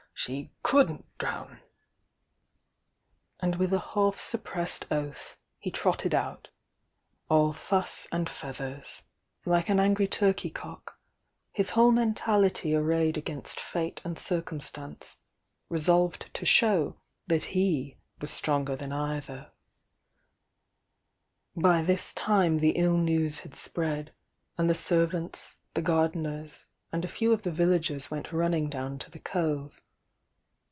she 0.13 0.51
couldntdTowa\ 0.63 1.61
And 3.39 3.55
with 3.55 3.73
a 3.73 3.79
half 3.79 4.19
suppressed 4.19 4.85
oa^.^^V 4.89 5.15
*ni 5.65 5.71
M^ 5.71 6.45
all 7.27 7.53
fuss 7.53 8.05
and 8.11 8.29
feathers, 8.29 9.01
like 9.45 9.67
an 9.67 9.79
angry 9.79 10.07
turkey 10.07 10.51
cock, 10.51 10.99
his 11.51 11.71
whole 11.71 11.89
mentality 11.89 12.69
arr'ayed 12.69 13.17
against 13.17 13.59
fate 13.59 13.99
and 14.03 14.19
circum 14.19 14.59
stance, 14.61 15.17
resolved 15.69 16.31
to 16.35 16.45
show 16.45 16.97
that 17.25 17.45
he 17.55 17.97
was 18.19 18.29
stronger 18.29 18.75
than" 18.75 18.89
Bv 18.91 19.47
this 21.87 22.13
time 22.13 22.59
the 22.59 22.71
ill 22.73 22.97
news 22.97 23.39
had 23.39 23.55
spread, 23.55 24.13
and 24.55 24.69
the 24.69 24.75
serv 24.75 25.15
ante!ti^e 25.15 25.83
gardeners, 25.83 26.65
and 26.91 27.03
a 27.03 27.07
few 27.11 27.33
of 27.33 27.41
the 27.41 27.51
villagers 27.51 28.11
went 28.11 28.31
running 28.31 28.69
down 28.69 28.99
to 28.99 29.09
th. 29.09 29.23
cove. 29.25 29.81